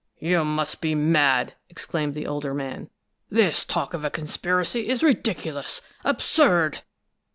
[0.17, 2.89] "You must be mad!" exclaimed the older man.
[3.29, 6.81] "This talk of a conspiracy is ridiculous, absurd!"